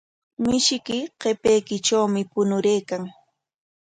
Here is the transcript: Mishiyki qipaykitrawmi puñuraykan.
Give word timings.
Mishiyki 0.43 0.97
qipaykitrawmi 1.19 2.21
puñuraykan. 2.31 3.03